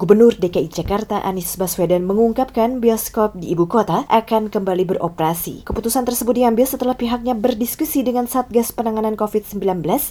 Gubernur 0.00 0.32
DKI 0.32 0.72
Jakarta 0.72 1.20
Anies 1.20 1.60
Baswedan 1.60 2.08
mengungkapkan 2.08 2.80
bioskop 2.80 3.36
di 3.36 3.52
ibu 3.52 3.68
kota 3.68 4.08
akan 4.08 4.48
kembali 4.48 4.88
beroperasi. 4.88 5.68
Keputusan 5.68 6.08
tersebut 6.08 6.40
diambil 6.40 6.64
setelah 6.64 6.96
pihaknya 6.96 7.36
berdiskusi 7.36 8.00
dengan 8.00 8.24
Satgas 8.24 8.72
Penanganan 8.72 9.12
COVID-19 9.12 9.60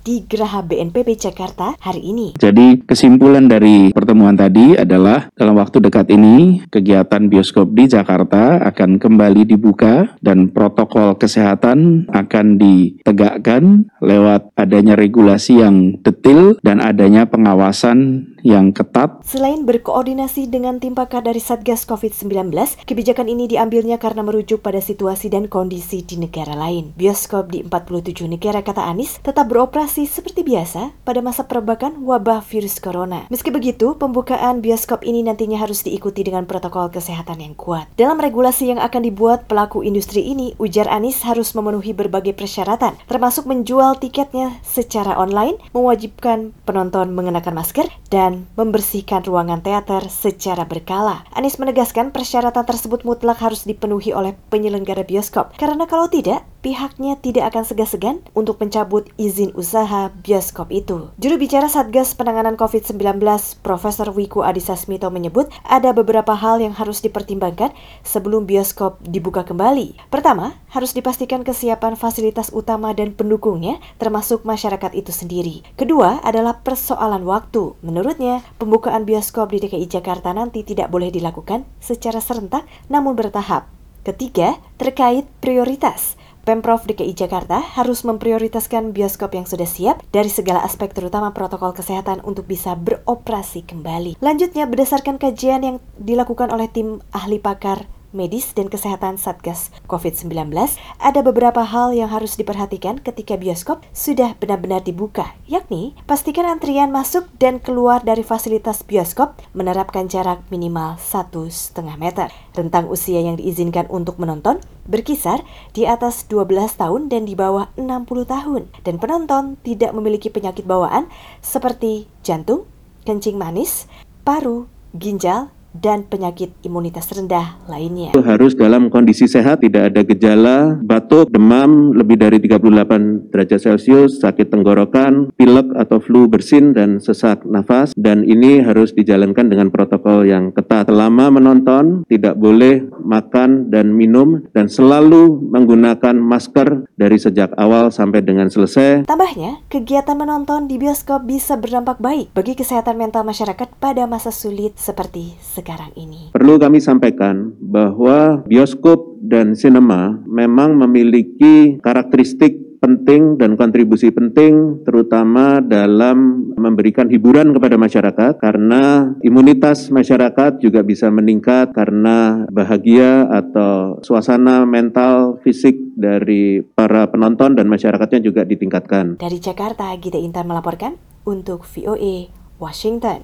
di 0.05 0.29
Geraha 0.29 0.61
BNPB 0.61 1.17
Jakarta 1.17 1.73
hari 1.81 2.05
ini. 2.05 2.37
Jadi 2.37 2.85
kesimpulan 2.85 3.49
dari 3.49 3.89
pertemuan 3.89 4.37
tadi 4.37 4.77
adalah 4.77 5.33
dalam 5.33 5.57
waktu 5.57 5.81
dekat 5.81 6.13
ini 6.13 6.69
kegiatan 6.69 7.25
bioskop 7.25 7.73
di 7.73 7.89
Jakarta 7.89 8.61
akan 8.69 9.01
kembali 9.01 9.41
dibuka 9.49 10.13
dan 10.21 10.53
protokol 10.53 11.17
kesehatan 11.17 12.05
akan 12.13 12.61
ditegakkan 12.61 13.89
lewat 14.05 14.48
adanya 14.59 14.99
regulasi 14.99 15.63
yang 15.63 15.97
detil 16.03 16.59
dan 16.59 16.83
adanya 16.83 17.23
pengawasan 17.31 18.29
yang 18.43 18.71
ketat. 18.71 19.19
Selain 19.23 19.63
berkoordinasi 19.67 20.47
dengan 20.47 20.79
tim 20.79 20.95
pakar 20.95 21.23
dari 21.23 21.39
Satgas 21.43 21.83
COVID-19, 21.87 22.51
kebijakan 22.87 23.27
ini 23.27 23.47
diambilnya 23.51 23.99
karena 23.99 24.23
merujuk 24.23 24.63
pada 24.63 24.79
situasi 24.79 25.31
dan 25.31 25.51
kondisi 25.51 26.03
di 26.03 26.19
negara 26.19 26.55
lain. 26.55 26.95
Bioskop 26.95 27.51
di 27.51 27.63
47 27.63 28.27
negara 28.27 28.63
kata 28.63 28.87
Anies 28.87 29.19
tetap 29.21 29.51
beroperasi 29.51 30.07
seperti 30.07 30.43
biasa 30.43 30.95
pada 31.03 31.19
masa 31.19 31.45
perbakan 31.45 32.03
wabah 32.03 32.43
virus 32.43 32.79
corona. 32.79 33.27
Meski 33.27 33.51
begitu, 33.51 33.95
pembukaan 33.99 34.63
bioskop 34.63 35.03
ini 35.03 35.23
nantinya 35.23 35.59
harus 35.59 35.83
diikuti 35.83 36.25
dengan 36.25 36.47
protokol 36.47 36.91
kesehatan 36.91 37.43
yang 37.43 37.55
kuat. 37.55 37.91
Dalam 37.99 38.17
regulasi 38.19 38.71
yang 38.71 38.79
akan 38.81 39.01
dibuat 39.05 39.45
pelaku 39.51 39.83
industri 39.85 40.25
ini, 40.25 40.55
ujar 40.57 40.87
Anies 40.89 41.21
harus 41.23 41.53
memenuhi 41.53 41.91
berbagai 41.93 42.33
persyaratan, 42.33 42.97
termasuk 43.05 43.45
menjual 43.45 43.99
tiketnya 43.99 44.48
secara 44.65 45.17
online, 45.17 45.57
mewajibkan 45.71 46.51
penonton 46.63 47.11
mengenakan 47.15 47.57
masker, 47.57 47.87
dan 48.09 48.49
membersihkan 48.55 49.25
ruangan 49.25 49.61
teater 49.61 50.05
secara 50.07 50.65
berkala. 50.65 51.23
Anies 51.33 51.57
menegaskan 51.61 52.09
persyaratan 52.09 52.65
tersebut 52.65 53.05
mutlak 53.07 53.39
harus 53.39 53.63
dipenuhi 53.65 54.11
oleh 54.11 54.37
penyelenggara 54.49 55.05
bioskop, 55.05 55.55
karena 55.57 55.85
kalau 55.85 56.09
tidak, 56.09 56.45
pihaknya 56.59 57.15
tidak 57.15 57.55
akan 57.55 57.63
segan-segan 57.63 58.19
untuk 58.35 58.59
mencabut 58.59 59.07
izin 59.15 59.55
usaha 59.55 60.11
bioskop 60.19 60.67
itu. 60.75 61.15
Juru 61.15 61.39
bicara 61.39 61.71
Satgas 61.71 62.11
Penanganan 62.11 62.59
COVID-19, 62.59 63.23
Profesor 63.63 64.11
Wiku 64.11 64.43
Adhisa 64.43 64.75
Smito 64.75 65.07
menyebut 65.07 65.47
ada 65.63 65.95
beberapa 65.95 66.35
hal 66.35 66.59
yang 66.59 66.75
harus 66.75 66.99
dipertimbangkan 66.99 67.71
sebelum 68.03 68.43
bioskop 68.43 68.99
dibuka 68.99 69.47
kembali. 69.47 70.11
Pertama, 70.11 70.59
harus 70.75 70.91
dipastikan 70.91 71.47
kesiapan 71.47 71.95
fasilitas 71.95 72.51
utama 72.51 72.91
dan 72.91 73.15
pendukungnya, 73.15 73.79
termasuk 73.95 74.43
masyarakat 74.43 74.91
itu 74.91 75.15
sendiri. 75.15 75.63
Kedua 75.79 76.19
adalah 76.27 76.59
persoalan 76.59 77.23
waktu. 77.23 77.79
Menurut 77.79 78.09
Menurutnya, 78.09 78.43
pembukaan 78.57 79.05
bioskop 79.05 79.53
di 79.53 79.61
DKI 79.61 79.85
Jakarta 79.85 80.33
nanti 80.33 80.65
tidak 80.65 80.89
boleh 80.89 81.13
dilakukan 81.13 81.63
secara 81.77 82.17
serentak 82.17 82.65
namun 82.89 83.13
bertahap. 83.13 83.69
Ketiga, 84.01 84.59
terkait 84.81 85.29
prioritas. 85.39 86.18
Pemprov 86.47 86.87
DKI 86.87 87.13
Jakarta 87.13 87.61
harus 87.61 88.01
memprioritaskan 88.07 88.95
bioskop 88.95 89.35
yang 89.35 89.45
sudah 89.45 89.67
siap 89.67 90.01
dari 90.09 90.31
segala 90.31 90.63
aspek 90.63 90.95
terutama 90.95 91.35
protokol 91.35 91.75
kesehatan 91.75 92.23
untuk 92.23 92.47
bisa 92.47 92.73
beroperasi 92.73 93.67
kembali. 93.67 94.17
Lanjutnya, 94.23 94.65
berdasarkan 94.65 95.19
kajian 95.21 95.61
yang 95.61 95.77
dilakukan 95.99 96.49
oleh 96.49 96.71
tim 96.71 97.03
ahli 97.11 97.37
pakar 97.37 97.98
medis 98.11 98.51
dan 98.57 98.67
kesehatan 98.67 99.21
Satgas 99.21 99.69
COVID-19, 99.85 100.49
ada 100.97 101.19
beberapa 101.21 101.61
hal 101.61 101.93
yang 101.93 102.09
harus 102.09 102.35
diperhatikan 102.35 103.01
ketika 103.01 103.37
bioskop 103.37 103.85
sudah 103.93 104.33
benar-benar 104.37 104.81
dibuka, 104.81 105.37
yakni 105.45 105.93
pastikan 106.09 106.45
antrian 106.49 106.89
masuk 106.89 107.29
dan 107.37 107.61
keluar 107.61 108.01
dari 108.01 108.25
fasilitas 108.25 108.81
bioskop 108.81 109.37
menerapkan 109.53 110.09
jarak 110.09 110.41
minimal 110.49 110.97
1,5 110.97 111.75
meter. 111.97 112.33
Rentang 112.57 112.89
usia 112.89 113.21
yang 113.21 113.37
diizinkan 113.37 113.85
untuk 113.93 114.17
menonton 114.17 114.59
berkisar 114.89 115.45
di 115.77 115.85
atas 115.85 116.25
12 116.25 116.73
tahun 116.73 117.13
dan 117.13 117.29
di 117.29 117.37
bawah 117.37 117.69
60 117.77 118.25
tahun, 118.25 118.61
dan 118.81 118.97
penonton 118.97 119.61
tidak 119.61 119.93
memiliki 119.93 120.33
penyakit 120.33 120.65
bawaan 120.65 121.05
seperti 121.45 122.09
jantung, 122.25 122.65
kencing 123.05 123.37
manis, 123.37 123.85
paru, 124.25 124.65
ginjal, 124.97 125.53
dan 125.75 126.05
penyakit 126.05 126.53
imunitas 126.65 127.09
rendah 127.13 127.61
lainnya. 127.69 128.13
Harus 128.17 128.57
dalam 128.57 128.89
kondisi 128.89 129.29
sehat, 129.29 129.61
tidak 129.61 129.93
ada 129.93 130.01
gejala, 130.05 130.57
batuk, 130.81 131.29
demam 131.29 131.93
lebih 131.93 132.17
dari 132.17 132.37
38 132.41 133.31
derajat 133.33 133.59
Celcius, 133.61 134.21
sakit 134.21 134.49
tenggorokan, 134.49 135.29
pilek 135.37 135.69
atau 135.77 136.01
flu 136.01 136.25
bersin 136.25 136.73
dan 136.73 136.97
sesak 136.97 137.45
nafas 137.45 137.93
dan 137.93 138.25
ini 138.25 138.61
harus 138.61 138.93
dijalankan 138.93 139.49
dengan 139.49 139.69
protokol 139.69 140.25
yang 140.25 140.51
ketat. 140.53 140.89
Selama 140.89 141.29
menonton 141.29 142.03
tidak 142.09 142.39
boleh 142.39 142.89
makan 143.03 143.69
dan 143.69 143.93
minum 143.93 144.41
dan 144.53 144.67
selalu 144.67 145.37
menggunakan 145.53 146.17
masker 146.17 146.89
dari 146.97 147.17
sejak 147.21 147.53
awal 147.57 147.93
sampai 147.93 148.25
dengan 148.25 148.49
selesai. 148.49 149.05
Tambahnya, 149.05 149.61
kegiatan 149.69 150.17
menonton 150.17 150.65
di 150.65 150.81
bioskop 150.81 151.25
bisa 151.25 151.55
berdampak 151.57 152.01
baik 152.01 152.33
bagi 152.33 152.57
kesehatan 152.57 152.97
mental 152.97 153.25
masyarakat 153.25 153.69
pada 153.77 154.09
masa 154.09 154.33
sulit 154.33 154.75
seperti 154.79 155.37
sekarang 155.59 155.91
ini. 155.99 156.31
Perlu 156.31 156.55
kami 156.55 156.79
sampaikan 156.79 157.51
bahwa 157.59 158.39
bioskop 158.47 159.19
dan 159.19 159.59
sinema 159.59 160.15
memang 160.23 160.79
memiliki 160.79 161.77
karakteristik 161.83 162.69
penting 162.79 163.35
dan 163.35 163.59
kontribusi 163.59 164.07
penting 164.09 164.81
terutama 164.87 165.59
dalam 165.59 166.49
memberikan 166.55 167.11
hiburan 167.11 167.51
kepada 167.51 167.75
masyarakat 167.75 168.39
karena 168.39 169.13
imunitas 169.19 169.91
masyarakat 169.91 170.63
juga 170.63 170.79
bisa 170.81 171.11
meningkat 171.11 171.75
karena 171.75 172.47
bahagia 172.47 173.27
atau 173.27 173.99
suasana 173.99 174.63
mental 174.63 175.43
fisik 175.43 175.75
dari 175.99 176.63
para 176.63 177.11
penonton 177.11 177.59
dan 177.59 177.67
masyarakatnya 177.67 178.23
juga 178.23 178.47
ditingkatkan. 178.47 179.19
Dari 179.19 179.43
Jakarta, 179.43 179.91
Gita 179.99 180.17
Intan 180.17 180.47
melaporkan 180.47 180.95
untuk 181.27 181.67
VOA 181.67 182.31
Washington. 182.59 183.17